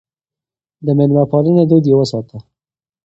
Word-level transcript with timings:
د 0.85 0.87
مېلمه 0.97 1.23
پالنې 1.31 1.63
دود 1.69 1.85
يې 1.89 1.95
وساته. 1.97 2.37